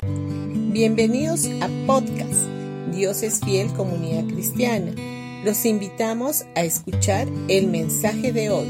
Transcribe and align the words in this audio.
Bienvenidos 0.00 1.46
a 1.60 1.68
podcast 1.84 2.46
Dios 2.94 3.24
es 3.24 3.40
fiel 3.40 3.72
comunidad 3.72 4.32
cristiana. 4.32 4.92
Los 5.44 5.64
invitamos 5.64 6.44
a 6.54 6.62
escuchar 6.62 7.26
el 7.48 7.66
mensaje 7.66 8.32
de 8.32 8.48
hoy. 8.50 8.68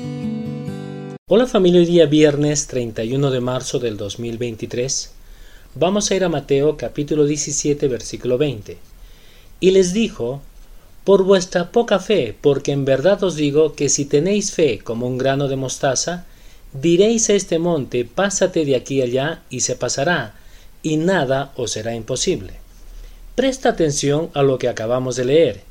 Hola 1.27 1.47
familia, 1.47 1.81
hoy 1.81 1.87
día 1.87 2.07
viernes 2.07 2.67
31 2.67 3.31
de 3.31 3.41
marzo 3.41 3.79
del 3.79 3.99
2023. 3.99 5.11
Vamos 5.75 6.11
a 6.11 6.15
ir 6.15 6.25
a 6.25 6.31
Mateo 6.31 6.79
capítulo 6.79 7.27
17 7.27 7.89
versículo 7.89 8.39
20. 8.39 8.79
Y 9.61 9.71
les 9.73 9.93
dijo, 9.93 10.41
por 11.05 11.25
vuestra 11.25 11.73
poca 11.73 11.99
fe, 11.99 12.35
porque 12.41 12.73
en 12.73 12.87
verdad 12.87 13.23
os 13.23 13.37
digo 13.37 13.75
que 13.75 13.91
si 13.91 14.07
tenéis 14.07 14.53
fe 14.53 14.79
como 14.79 15.07
un 15.07 15.19
grano 15.19 15.47
de 15.47 15.57
mostaza, 15.57 16.25
diréis 16.73 17.29
a 17.29 17.35
este 17.35 17.59
monte, 17.59 18.07
pásate 18.07 18.65
de 18.65 18.77
aquí 18.77 19.03
allá, 19.03 19.43
y 19.51 19.61
se 19.61 19.77
pasará, 19.77 20.35
y 20.83 20.97
nada 20.97 21.53
os 21.57 21.73
será 21.73 21.95
imposible. 21.95 22.55
Presta 23.35 23.71
atención 23.71 24.31
a 24.35 24.43
lo 24.43 24.59
que 24.59 24.69
acabamos 24.69 25.17
de 25.17 25.25
leer. 25.25 25.63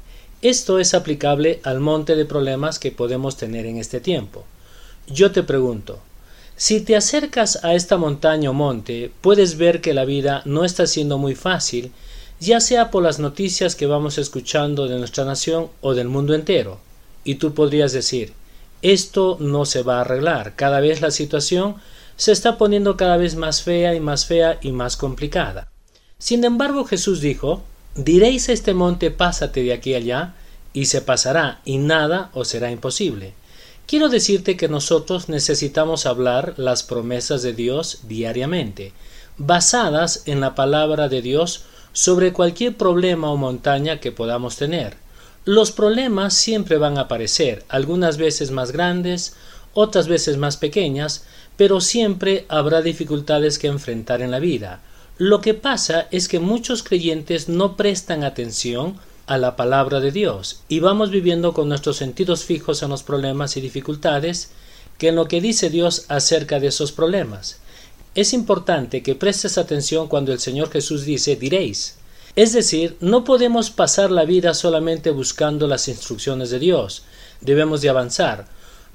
Esto 0.42 0.80
es 0.80 0.94
aplicable 0.94 1.60
al 1.64 1.80
monte 1.80 2.16
de 2.16 2.26
problemas 2.26 2.80
que 2.80 2.92
podemos 2.92 3.38
tener 3.38 3.66
en 3.66 3.78
este 3.78 4.00
tiempo. 4.00 4.46
Yo 5.08 5.32
te 5.32 5.44
pregunto, 5.44 6.00
si 6.56 6.82
te 6.82 6.96
acercas 6.96 7.64
a 7.64 7.74
esta 7.74 7.98
montaña 7.98 8.50
o 8.50 8.54
monte, 8.54 9.12
puedes 9.22 9.58
ver 9.58 9.82
que 9.82 9.94
la 9.94 10.06
vida 10.06 10.42
no 10.46 10.66
está 10.66 10.88
siendo 10.88 11.18
muy 11.18 11.36
fácil 11.36 11.92
ya 12.40 12.60
sea 12.60 12.92
por 12.92 13.04
las 13.04 13.20
noticias 13.20 13.76
que 13.76 13.88
vamos 13.88 14.18
escuchando 14.18 14.88
de 14.88 15.00
nuestra 15.00 15.26
nación 15.26 15.70
o 15.82 15.96
del 15.96 16.08
mundo 16.08 16.36
entero. 16.36 16.80
Y 17.24 17.36
tú 17.36 17.54
podrías 17.54 17.94
decir, 17.94 18.34
esto 18.82 19.38
no 19.40 19.66
se 19.66 19.82
va 19.82 19.98
a 19.98 20.02
arreglar, 20.02 20.56
cada 20.56 20.80
vez 20.80 21.02
la 21.02 21.12
situación 21.12 21.76
se 22.18 22.32
está 22.32 22.58
poniendo 22.58 22.98
cada 22.98 23.16
vez 23.18 23.36
más 23.36 23.62
fea 23.62 23.96
y 23.96 24.00
más 24.00 24.26
fea 24.26 24.60
y 24.62 24.72
más 24.72 24.98
complicada. 24.98 25.70
Sin 26.18 26.44
embargo, 26.44 26.84
Jesús 26.84 27.22
dijo, 27.22 27.62
diréis 27.96 28.50
a 28.50 28.54
este 28.54 28.74
monte, 28.74 29.12
pásate 29.12 29.64
de 29.64 29.72
aquí 29.72 29.94
allá, 29.94 30.34
y 30.74 30.86
se 30.86 31.02
pasará, 31.02 31.62
y 31.64 31.78
nada 31.78 32.30
os 32.34 32.50
será 32.50 32.72
imposible. 32.72 33.34
Quiero 33.86 34.10
decirte 34.10 34.58
que 34.58 34.68
nosotros 34.68 35.30
necesitamos 35.30 36.06
hablar 36.06 36.56
las 36.58 36.84
promesas 36.84 37.42
de 37.42 37.54
Dios 37.54 38.00
diariamente, 38.04 38.94
basadas 39.38 40.24
en 40.26 40.42
la 40.42 40.56
palabra 40.56 41.08
de 41.08 41.22
Dios 41.22 41.64
sobre 41.94 42.34
cualquier 42.34 42.76
problema 42.76 43.32
o 43.32 43.38
montaña 43.38 44.00
que 44.00 44.12
podamos 44.12 44.58
tener. 44.58 44.98
Los 45.46 45.72
problemas 45.72 46.34
siempre 46.34 46.78
van 46.78 46.98
a 46.98 47.02
aparecer, 47.02 47.64
algunas 47.70 48.18
veces 48.18 48.52
más 48.52 48.72
grandes, 48.72 49.36
otras 49.80 50.08
veces 50.08 50.38
más 50.38 50.58
pequeñas, 50.58 51.24
pero 51.56 51.82
siempre 51.82 52.46
habrá 52.50 52.82
dificultades 52.82 53.60
que 53.60 53.68
enfrentar 53.68 54.24
en 54.24 54.32
la 54.32 54.40
vida. 54.40 54.82
Lo 55.20 55.40
que 55.40 55.54
pasa 55.54 56.08
es 56.10 56.28
que 56.28 56.40
muchos 56.40 56.82
creyentes 56.82 57.48
no 57.48 57.78
prestan 57.78 58.24
atención 58.24 58.96
a 59.28 59.38
la 59.38 59.56
palabra 59.56 60.00
de 60.00 60.12
Dios 60.12 60.62
y 60.68 60.80
vamos 60.80 61.12
viviendo 61.12 61.54
con 61.54 61.70
nuestros 61.70 61.98
sentidos 61.98 62.44
fijos 62.44 62.82
en 62.82 62.90
los 62.90 63.04
problemas 63.04 63.56
y 63.56 63.62
dificultades 63.62 64.50
que 64.98 65.10
en 65.10 65.16
lo 65.16 65.28
que 65.28 65.42
dice 65.42 65.70
Dios 65.70 66.06
acerca 66.08 66.60
de 66.60 66.68
esos 66.68 66.92
problemas. 66.92 67.60
Es 68.16 68.34
importante 68.34 69.04
que 69.04 69.14
prestes 69.14 69.60
atención 69.60 70.08
cuando 70.08 70.34
el 70.34 70.40
Señor 70.40 70.72
Jesús 70.72 71.06
dice 71.06 71.36
diréis. 71.36 71.98
Es 72.36 72.52
decir, 72.52 72.98
no 73.00 73.24
podemos 73.24 73.70
pasar 73.70 74.10
la 74.10 74.26
vida 74.26 74.56
solamente 74.56 75.12
buscando 75.12 75.68
las 75.68 75.88
instrucciones 75.88 76.50
de 76.50 76.58
Dios. 76.58 77.04
Debemos 77.42 77.82
de 77.82 77.90
avanzar. 77.90 78.48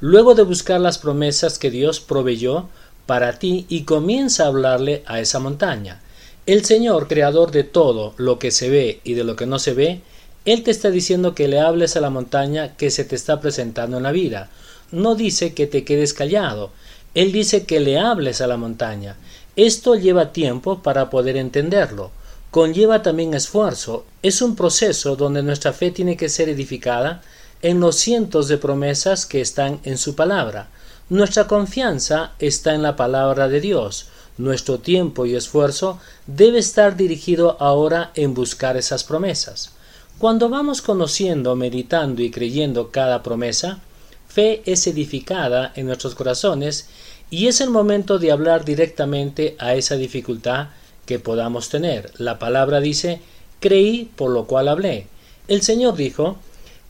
Luego 0.03 0.35
de 0.35 0.43
buscar 0.43 0.81
las 0.81 0.99
promesas 0.99 1.59
que 1.59 1.71
Dios 1.71 2.01
proveyó 2.01 2.69
para 3.07 3.39
ti 3.39 3.65
y 3.71 3.85
comienza 3.85 4.45
a 4.45 4.49
hablarle 4.49 5.03
a 5.07 5.21
esa 5.21 5.39
montaña. 5.39 6.03
El 6.45 6.65
Señor, 6.65 7.09
creador 7.09 7.53
de 7.53 7.65
todo 7.65 8.13
lo 8.17 8.39
que 8.39 8.51
se 8.51 8.69
ve 8.69 9.01
y 9.05 9.15
de 9.15 9.25
lo 9.25 9.37
que 9.37 9.47
no 9.47 9.59
se 9.59 9.73
ve, 9.73 10.01
Él 10.45 10.65
te 10.65 10.73
está 10.73 10.91
diciendo 10.91 11.35
que 11.35 11.49
le 11.49 11.61
hables 11.61 11.97
a 11.97 12.01
la 12.01 12.11
montaña 12.11 12.77
que 12.77 12.91
se 12.91 13.05
te 13.05 13.17
está 13.17 13.41
presentando 13.41 13.97
en 13.97 14.03
la 14.03 14.13
vida. 14.13 14.51
No 14.91 15.15
dice 15.15 15.55
que 15.55 15.67
te 15.67 15.85
quedes 15.85 16.13
callado, 16.13 16.73
él 17.15 17.31
dice 17.31 17.65
que 17.65 17.81
le 17.81 17.99
hables 17.99 18.41
a 18.41 18.47
la 18.47 18.57
montaña. 18.57 19.17
Esto 19.55 19.95
lleva 19.95 20.33
tiempo 20.33 20.83
para 20.83 21.11
poder 21.11 21.37
entenderlo. 21.37 22.11
Conlleva 22.51 23.03
también 23.03 23.35
esfuerzo. 23.35 24.07
Es 24.23 24.41
un 24.41 24.57
proceso 24.57 25.15
donde 25.15 25.43
nuestra 25.43 25.75
fe 25.75 25.91
tiene 25.91 26.17
que 26.17 26.31
ser 26.31 26.49
edificada 26.49 27.23
en 27.63 27.81
los 27.81 27.97
cientos 27.97 28.49
de 28.49 28.59
promesas 28.59 29.25
que 29.25 29.41
están 29.41 29.81
en 29.85 29.97
su 29.97 30.15
palabra. 30.15 30.69
Nuestra 31.09 31.47
confianza 31.47 32.33
está 32.39 32.75
en 32.75 32.83
la 32.83 32.97
palabra 32.97 33.49
de 33.49 33.61
Dios. 33.61 34.09
Nuestro 34.39 34.81
tiempo 34.81 35.27
y 35.27 35.37
esfuerzo 35.37 36.01
debe 36.27 36.59
estar 36.59 36.97
dirigido 36.97 37.57
ahora 37.61 38.11
en 38.15 38.35
buscar 38.35 38.77
esas 38.77 39.05
promesas. 39.05 39.73
Cuando 40.19 40.49
vamos 40.49 40.83
conociendo, 40.83 41.55
meditando 41.57 42.23
y 42.23 42.31
creyendo 42.31 42.91
cada 42.91 43.23
promesa, 43.23 43.81
fe 44.29 44.63
es 44.67 44.87
edificada 44.87 45.73
en 45.77 45.87
nuestros 45.87 46.15
corazones 46.15 46.89
y 47.31 47.47
es 47.47 47.61
el 47.61 47.71
momento 47.71 48.19
de 48.19 48.33
hablar 48.33 48.65
directamente 48.65 49.57
a 49.59 49.75
esa 49.75 49.97
dificultad 49.97 50.69
que 51.07 51.19
podamos 51.19 51.69
tener. 51.69 52.13
La 52.19 52.39
palabra 52.39 52.81
dice, 52.81 53.21
creí 53.61 54.11
por 54.17 54.31
lo 54.31 54.47
cual 54.47 54.69
hablé. 54.69 55.07
El 55.49 55.63
Señor 55.63 55.97
dijo 55.97 56.39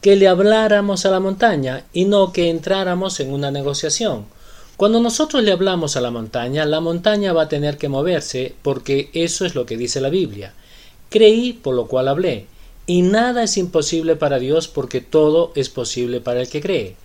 que 0.03 0.17
le 0.17 0.27
habláramos 0.27 1.07
a 1.07 1.11
la 1.11 1.21
montaña 1.21 1.85
y 1.93 2.05
no 2.05 2.33
que 2.33 2.51
entráramos 2.51 3.21
en 3.21 3.33
una 3.33 3.53
negociación. 3.53 4.27
Cuando 4.77 5.01
nosotros 5.01 5.45
le 5.45 5.53
hablamos 5.53 5.97
a 5.97 6.01
la 6.01 6.11
montaña, 6.11 6.67
la 6.67 6.81
montaña 6.81 7.33
va 7.33 7.43
a 7.43 7.49
tener 7.49 7.79
que 7.79 7.89
moverse 7.89 8.57
porque 8.62 9.11
eso 9.15 9.47
es 9.47 9.55
lo 9.55 9.65
que 9.65 9.77
dice 9.77 10.01
la 10.01 10.09
Biblia. 10.09 10.55
Creí 11.09 11.53
por 11.53 11.77
lo 11.77 11.87
cual 11.87 12.09
hablé. 12.09 12.47
Y 12.85 13.03
nada 13.03 13.45
es 13.45 13.57
imposible 13.57 14.17
para 14.17 14.41
Dios 14.41 14.67
porque 14.67 15.01
todo 15.01 15.53
es 15.55 15.69
posible 15.69 16.21
para 16.21 16.41
el 16.41 16.49
que 16.49 16.61
cree. 16.61 16.97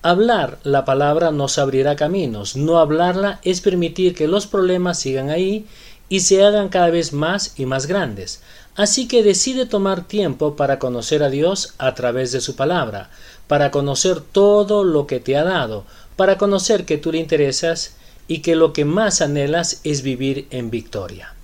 Hablar 0.00 0.58
la 0.64 0.86
palabra 0.86 1.32
nos 1.32 1.58
abrirá 1.58 1.94
caminos, 1.94 2.56
no 2.56 2.78
hablarla 2.78 3.38
es 3.42 3.60
permitir 3.60 4.14
que 4.14 4.28
los 4.28 4.46
problemas 4.46 4.98
sigan 4.98 5.28
ahí 5.28 5.66
y 6.08 6.20
se 6.20 6.44
hagan 6.44 6.68
cada 6.68 6.90
vez 6.90 7.12
más 7.12 7.54
y 7.56 7.66
más 7.66 7.86
grandes. 7.86 8.40
Así 8.76 9.08
que 9.08 9.22
decide 9.22 9.66
tomar 9.66 10.06
tiempo 10.06 10.54
para 10.54 10.78
conocer 10.78 11.22
a 11.22 11.30
Dios 11.30 11.74
a 11.78 11.94
través 11.94 12.32
de 12.32 12.40
su 12.40 12.56
palabra, 12.56 13.10
para 13.48 13.70
conocer 13.70 14.20
todo 14.20 14.84
lo 14.84 15.06
que 15.06 15.18
te 15.18 15.36
ha 15.36 15.44
dado, 15.44 15.84
para 16.16 16.36
conocer 16.36 16.84
que 16.84 16.98
tú 16.98 17.12
le 17.12 17.18
interesas 17.18 17.94
y 18.28 18.40
que 18.40 18.56
lo 18.56 18.72
que 18.72 18.84
más 18.84 19.20
anhelas 19.20 19.80
es 19.84 20.02
vivir 20.02 20.46
en 20.50 20.70
victoria. 20.70 21.34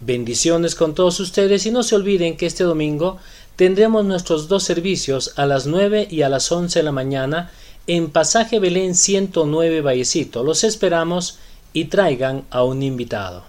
Bendiciones 0.00 0.74
con 0.74 0.94
todos 0.94 1.20
ustedes 1.20 1.66
y 1.66 1.70
no 1.70 1.82
se 1.82 1.94
olviden 1.94 2.36
que 2.36 2.46
este 2.46 2.64
domingo 2.64 3.18
tendremos 3.56 4.04
nuestros 4.04 4.48
dos 4.48 4.62
servicios 4.62 5.34
a 5.36 5.44
las 5.44 5.66
9 5.66 6.08
y 6.10 6.22
a 6.22 6.30
las 6.30 6.50
11 6.50 6.78
de 6.78 6.82
la 6.82 6.92
mañana 6.92 7.50
en 7.86 8.10
Pasaje 8.10 8.58
Belén 8.58 8.94
109 8.94 9.82
Vallecito. 9.82 10.42
Los 10.42 10.64
esperamos 10.64 11.38
y 11.72 11.84
traigan 11.86 12.44
a 12.50 12.64
un 12.64 12.82
invitado. 12.82 13.44